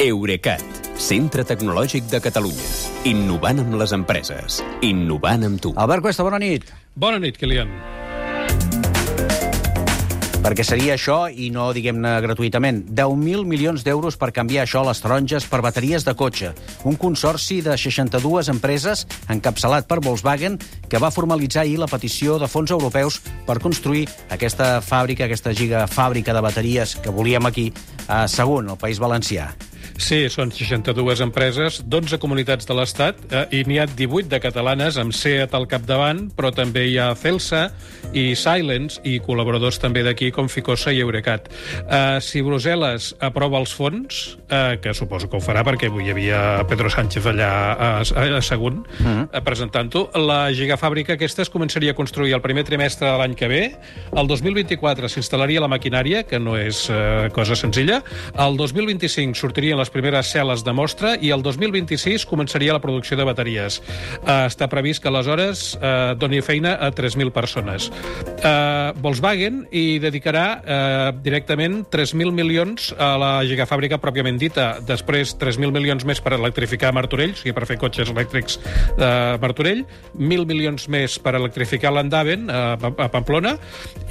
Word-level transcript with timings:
Eurecat, 0.00 0.62
centre 0.96 1.42
tecnològic 1.44 2.06
de 2.08 2.22
Catalunya. 2.24 2.68
Innovant 3.10 3.58
amb 3.60 3.74
les 3.82 3.92
empreses. 3.92 4.62
Innovant 4.80 5.44
amb 5.44 5.60
tu. 5.60 5.74
Albert 5.76 6.06
Cuesta, 6.06 6.24
bona 6.24 6.38
nit. 6.40 6.64
Bona 6.96 7.20
nit, 7.20 7.36
Kilian. 7.36 7.68
Perquè 10.40 10.64
seria 10.64 10.94
això, 10.96 11.26
i 11.28 11.50
no 11.52 11.66
diguem-ne 11.76 12.14
gratuïtament, 12.24 12.80
10.000 12.96 13.44
milions 13.44 13.84
d'euros 13.84 14.16
per 14.16 14.30
canviar 14.32 14.64
això 14.64 14.80
a 14.80 14.88
les 14.88 15.04
taronges 15.04 15.44
per 15.44 15.60
bateries 15.60 16.08
de 16.08 16.14
cotxe. 16.16 16.54
Un 16.88 16.96
consorci 16.96 17.60
de 17.60 17.76
62 17.76 18.48
empreses, 18.48 19.04
encapçalat 19.28 19.84
per 19.84 20.00
Volkswagen, 20.00 20.56
que 20.88 20.96
va 20.96 21.12
formalitzar 21.12 21.66
ahir 21.66 21.76
la 21.76 21.92
petició 21.92 22.38
de 22.40 22.48
fons 22.48 22.72
europeus 22.72 23.20
per 23.44 23.60
construir 23.60 24.06
aquesta 24.32 24.78
fàbrica, 24.80 25.28
aquesta 25.28 25.52
gigafàbrica 25.52 26.32
de 26.32 26.48
bateries 26.48 26.96
que 26.96 27.12
volíem 27.12 27.52
aquí, 27.52 27.68
a 28.08 28.24
Sagunt, 28.32 28.72
al 28.72 28.80
País 28.80 28.96
Valencià. 28.96 29.52
Sí, 30.00 30.24
són 30.32 30.48
62 30.48 31.20
empreses, 31.20 31.82
12 31.84 32.16
comunitats 32.22 32.64
de 32.66 32.74
l'Estat, 32.74 33.18
eh, 33.28 33.42
i 33.58 33.64
n'hi 33.68 33.76
ha 33.82 33.84
18 33.86 34.30
de 34.32 34.38
catalanes, 34.40 34.96
amb 34.96 35.12
SEAT 35.12 35.52
al 35.54 35.66
capdavant, 35.68 36.22
però 36.36 36.48
també 36.56 36.86
hi 36.88 36.96
ha 36.98 37.10
Celsa 37.20 37.66
i 38.16 38.32
Silence, 38.34 38.96
i 39.04 39.18
col·laboradors 39.20 39.76
també 39.78 40.02
d'aquí, 40.02 40.30
com 40.32 40.48
Ficosa 40.48 40.94
i 40.96 41.02
Eurecat. 41.04 41.50
Eh, 41.84 42.16
si 42.24 42.40
Brussel·les 42.42 43.10
aprova 43.20 43.60
els 43.60 43.74
fons, 43.76 44.38
eh, 44.48 44.78
que 44.80 44.94
suposo 44.96 45.28
que 45.28 45.36
ho 45.36 45.42
farà, 45.44 45.62
perquè 45.68 45.90
avui 45.92 46.08
hi 46.08 46.14
havia 46.14 46.40
Pedro 46.70 46.88
Sánchez 46.90 47.28
allà 47.34 47.50
a, 47.74 47.90
a, 48.00 48.24
a 48.38 48.40
Sagunt, 48.40 48.80
uh 48.80 49.06
-huh. 49.06 49.28
eh, 49.30 49.40
presentant-ho, 49.44 50.08
la 50.16 50.50
gigafàbrica 50.50 51.12
aquesta 51.14 51.42
es 51.42 51.52
començaria 51.52 51.92
a 51.92 51.94
construir 51.94 52.32
el 52.32 52.40
primer 52.40 52.64
trimestre 52.64 53.06
de 53.06 53.18
l'any 53.18 53.34
que 53.34 53.48
ve, 53.48 53.76
el 54.16 54.26
2024 54.26 55.08
s'instal·laria 55.08 55.60
la 55.60 55.68
maquinària, 55.68 56.24
que 56.24 56.38
no 56.38 56.56
és 56.56 56.88
eh, 56.88 57.28
cosa 57.32 57.54
senzilla, 57.54 58.02
el 58.34 58.56
2025 58.56 59.34
sortirien 59.34 59.78
les 59.78 59.89
primeres 59.92 60.30
cel·les 60.32 60.64
de 60.66 60.72
mostra 60.76 61.14
i 61.20 61.32
el 61.34 61.42
2026 61.44 62.26
començaria 62.30 62.74
la 62.74 62.82
producció 62.82 63.18
de 63.18 63.26
bateries. 63.28 63.80
Uh, 64.22 64.46
està 64.46 64.68
previst 64.70 65.02
que 65.02 65.10
aleshores 65.10 65.74
uh, 65.78 66.14
doni 66.18 66.40
feina 66.44 66.76
a 66.80 66.90
3.000 66.94 67.32
persones. 67.34 67.90
Uh, 68.40 68.92
Volkswagen 69.02 69.64
hi 69.74 69.98
dedicarà 70.02 70.44
uh, 70.60 71.10
directament 71.22 71.82
3.000 71.92 72.32
milions 72.34 72.90
a 72.98 73.12
la 73.20 73.32
gigafàbrica 73.48 74.00
pròpiament 74.00 74.38
dita, 74.40 74.70
després 74.86 75.34
3.000 75.40 75.74
milions 75.74 76.06
més 76.08 76.22
per 76.22 76.34
electrificar 76.38 76.94
Martorell, 76.96 77.34
o 77.34 77.40
sigui, 77.40 77.54
per 77.56 77.66
fer 77.68 77.78
cotxes 77.80 78.12
elèctrics 78.14 78.58
de 78.98 79.10
Martorell, 79.42 79.84
1.000 80.16 80.48
milions 80.48 80.88
més 80.92 81.18
per 81.22 81.34
electrificar 81.38 81.92
l'Andaven 81.94 82.48
a, 82.50 82.62
a 82.78 83.10
Pamplona, 83.12 83.56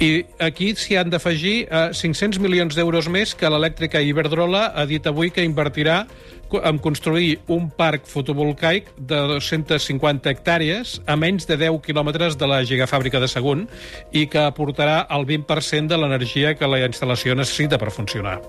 i 0.00 0.12
aquí 0.42 0.72
s'hi 0.78 0.98
han 1.00 1.10
d'afegir 1.12 1.56
uh, 1.66 1.90
500 1.96 2.40
milions 2.42 2.76
d'euros 2.76 3.08
més 3.12 3.34
que 3.34 3.50
l'elèctrica 3.50 4.02
Iberdrola 4.04 4.70
ha 4.76 4.86
dit 4.88 5.06
avui 5.10 5.32
que 5.34 5.44
invertirà 5.46 5.69
en 5.70 6.78
construir 6.82 7.38
un 7.46 7.68
parc 7.70 8.06
fotovoltaic 8.10 8.90
de 8.98 9.20
250 9.34 10.30
hectàrees 10.32 10.98
a 11.06 11.16
menys 11.16 11.46
de 11.46 11.58
10 11.60 11.78
quilòmetres 11.84 12.38
de 12.40 12.48
la 12.50 12.62
gigafàbrica 12.66 13.22
de 13.22 13.30
Sagunt 13.30 13.68
i 14.12 14.26
que 14.26 14.42
aportarà 14.48 15.04
el 15.14 15.28
20% 15.28 15.86
de 15.86 16.00
l'energia 16.00 16.56
que 16.58 16.70
la 16.70 16.82
instal·lació 16.86 17.38
necessita 17.38 17.78
per 17.78 17.94
funcionar. 17.94 18.40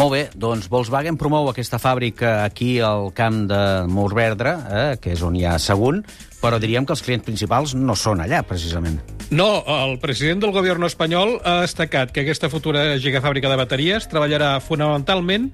Molt 0.00 0.14
bé, 0.14 0.20
doncs 0.32 0.64
Volkswagen 0.72 1.18
promou 1.20 1.50
aquesta 1.50 1.76
fàbrica 1.76 2.38
aquí 2.40 2.78
al 2.80 3.10
camp 3.12 3.42
de 3.50 3.58
Morsverdre, 3.92 4.54
eh, 4.56 4.94
que 4.96 5.12
és 5.12 5.20
on 5.20 5.34
hi 5.36 5.42
ha 5.44 5.58
Sagunt, 5.60 5.98
però 6.40 6.56
diríem 6.56 6.86
que 6.88 6.94
els 6.94 7.02
clients 7.04 7.26
principals 7.26 7.74
no 7.76 7.92
són 7.92 8.22
allà, 8.24 8.40
precisament. 8.48 8.96
No, 9.28 9.60
el 9.74 9.98
president 10.00 10.40
del 10.40 10.54
govern 10.56 10.88
espanyol 10.88 11.34
ha 11.44 11.58
destacat 11.66 12.14
que 12.16 12.24
aquesta 12.24 12.48
futura 12.48 12.94
gigafàbrica 12.96 13.52
de 13.52 13.58
bateries 13.60 14.08
treballarà 14.08 14.54
fonamentalment 14.64 15.50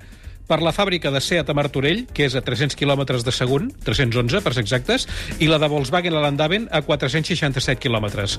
per 0.46 0.60
la 0.62 0.72
fàbrica 0.74 1.10
de 1.10 1.20
Seat 1.20 1.50
a 1.50 1.54
Martorell, 1.56 2.04
que 2.14 2.26
és 2.26 2.36
a 2.38 2.42
300 2.44 2.76
quilòmetres 2.78 3.24
de 3.26 3.34
Sagunt, 3.34 3.72
311 3.84 4.42
per 4.44 4.52
ser 4.54 4.64
exactes, 4.64 5.06
i 5.42 5.50
la 5.50 5.58
de 5.62 5.68
Volkswagen 5.70 6.14
a 6.14 6.22
l'Andaven 6.22 6.68
a 6.70 6.82
467 6.86 7.80
quilòmetres. 7.82 8.38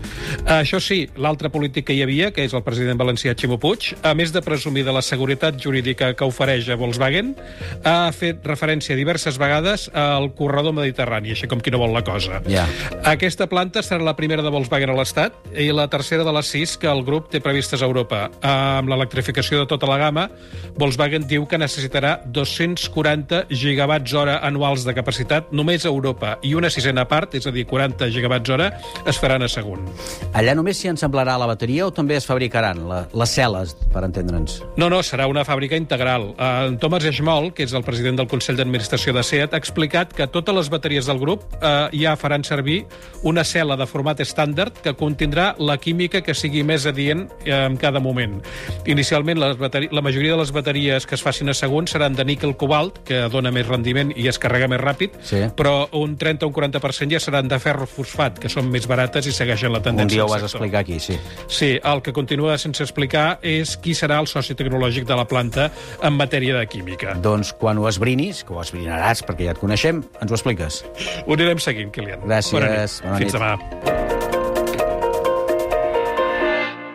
Això 0.57 0.79
sí, 0.83 1.03
l'altre 1.19 1.51
polític 1.53 1.89
que 1.89 1.97
hi 1.97 2.03
havia, 2.05 2.31
que 2.35 2.45
és 2.47 2.55
el 2.55 2.63
president 2.65 2.99
valencià 2.99 3.35
Ximo 3.37 3.59
Puig, 3.61 3.91
a 4.07 4.13
més 4.17 4.31
de 4.35 4.41
presumir 4.43 4.85
de 4.87 4.95
la 4.95 5.03
seguretat 5.05 5.59
jurídica 5.61 6.13
que 6.17 6.27
ofereix 6.27 6.69
a 6.71 6.79
Volkswagen, 6.79 7.33
ha 7.83 8.11
fet 8.15 8.45
referència 8.47 8.97
diverses 8.97 9.39
vegades 9.39 9.87
al 9.93 10.31
corredor 10.37 10.75
mediterrani, 10.77 11.35
així 11.35 11.49
com 11.51 11.61
qui 11.63 11.73
no 11.73 11.81
vol 11.83 11.95
la 11.95 12.03
cosa. 12.07 12.41
Ja. 12.47 12.65
Aquesta 13.07 13.49
planta 13.51 13.83
serà 13.83 14.03
la 14.03 14.15
primera 14.15 14.45
de 14.45 14.53
Volkswagen 14.53 14.93
a 14.93 14.97
l'Estat 14.97 15.35
i 15.57 15.69
la 15.75 15.87
tercera 15.91 16.23
de 16.27 16.33
les 16.35 16.51
sis 16.55 16.77
que 16.79 16.89
el 16.91 17.03
grup 17.07 17.31
té 17.33 17.41
previstes 17.43 17.83
a 17.83 17.89
Europa. 17.89 18.27
Amb 18.47 18.91
l'electrificació 18.91 19.61
de 19.61 19.69
tota 19.69 19.89
la 19.89 19.99
gamma, 20.01 20.27
Volkswagen 20.77 21.27
diu 21.27 21.47
que 21.47 21.59
necessitarà 21.97 22.21
240 22.25 23.47
gigawatts 23.49 24.13
hora 24.13 24.37
anuals 24.45 24.85
de 24.85 24.93
capacitat 24.93 25.51
només 25.51 25.85
a 25.85 25.89
Europa 25.89 26.37
i 26.43 26.53
una 26.55 26.69
sisena 26.69 27.07
part, 27.07 27.33
és 27.35 27.47
a 27.47 27.51
dir, 27.51 27.65
40 27.65 28.09
gigawatts 28.13 28.49
hora, 28.53 28.69
es 29.07 29.17
faran 29.17 29.43
a 29.43 29.49
Sagunt. 29.49 29.87
Allà 30.33 30.53
només 30.55 30.77
s'hi 30.77 30.91
ensamblarà 30.91 31.37
la 31.37 31.47
bateria 31.47 31.87
o 31.87 31.91
també 31.91 32.17
es 32.17 32.25
fabricaran 32.27 32.83
la, 32.87 32.99
les 33.13 33.33
cel·les, 33.33 33.73
per 33.93 34.03
entendre'ns? 34.05 34.61
No, 34.77 34.89
no, 34.89 35.01
serà 35.01 35.27
una 35.27 35.45
fàbrica 35.47 35.77
integral. 35.77 36.33
En 36.37 36.77
Thomas 36.77 37.05
Eshmol, 37.05 37.51
que 37.53 37.65
és 37.65 37.73
el 37.73 37.85
president 37.87 38.19
del 38.21 38.29
Consell 38.29 38.59
d'Administració 38.59 39.15
de 39.15 39.23
SEAT, 39.25 39.55
ha 39.55 39.61
explicat 39.61 40.13
que 40.13 40.27
totes 40.29 40.55
les 40.55 40.69
bateries 40.69 41.09
del 41.09 41.21
grup 41.21 41.47
uh, 41.57 41.87
ja 41.93 42.15
faran 42.19 42.45
servir 42.45 42.83
una 43.23 43.45
cel·la 43.47 43.77
de 43.79 43.89
format 43.89 44.21
estàndard 44.21 44.83
que 44.83 44.93
contindrà 44.97 45.53
la 45.57 45.77
química 45.81 46.21
que 46.21 46.35
sigui 46.37 46.63
més 46.67 46.85
adient 46.85 47.25
uh, 47.25 47.65
en 47.65 47.79
cada 47.81 48.03
moment. 48.03 48.37
Inicialment, 48.85 49.41
les 49.41 49.57
la 49.91 50.01
majoria 50.01 50.35
de 50.35 50.41
les 50.41 50.51
bateries 50.53 51.05
que 51.05 51.15
es 51.17 51.23
facin 51.23 51.49
a 51.49 51.55
Sagunt 51.87 51.97
seran 51.97 52.13
de 52.15 52.23
níquel-cobalt, 52.27 52.99
que 53.07 53.23
dona 53.31 53.49
més 53.51 53.65
rendiment 53.67 54.11
i 54.15 54.27
es 54.29 54.37
carrega 54.39 54.67
més 54.69 54.79
ràpid, 54.81 55.11
Sí. 55.23 55.37
però 55.55 55.87
un 55.93 56.15
30 56.17 56.45
o 56.45 56.49
un 56.49 56.53
40% 56.53 57.11
ja 57.11 57.19
seran 57.19 57.47
de 57.47 57.57
ferro-fosfat, 57.59 58.37
que 58.39 58.49
són 58.49 58.69
més 58.69 58.85
barates 58.87 59.25
i 59.27 59.31
segueixen 59.31 59.71
la 59.71 59.79
Un 59.79 59.83
tendència 59.83 60.17
dia 60.17 60.25
ho 60.25 60.27
vas 60.29 60.43
explicar 60.43 60.81
aquí, 60.81 60.99
sí. 60.99 61.17
Sí, 61.47 61.79
el 61.83 62.01
que 62.01 62.13
continua 62.13 62.57
sense 62.57 62.83
explicar 62.83 63.39
és 63.41 63.77
qui 63.77 63.93
serà 63.95 64.19
el 64.19 64.27
soci 64.27 64.53
tecnològic 64.55 65.05
de 65.07 65.15
la 65.15 65.25
planta 65.25 65.71
en 66.03 66.13
matèria 66.13 66.55
de 66.59 66.67
química. 66.67 67.15
Doncs 67.15 67.53
quan 67.53 67.77
ho 67.77 67.87
esbrinis, 67.87 68.43
que 68.43 68.53
ho 68.53 68.61
esbrinaràs 68.61 69.23
perquè 69.25 69.45
ja 69.45 69.51
et 69.51 69.59
coneixem, 69.59 70.03
ens 70.21 70.31
ho 70.31 70.35
expliques. 70.35 70.83
Ho 71.25 71.33
anirem 71.33 71.57
seguint, 71.59 71.91
Kilian. 71.91 72.19
Gràcies, 72.21 72.51
Bona 72.53 72.69
nit. 72.69 73.01
bona 73.03 73.17
Fins 73.17 73.33
nit. 73.33 73.41
demà. 73.41 73.57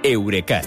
Eurecat, 0.05 0.67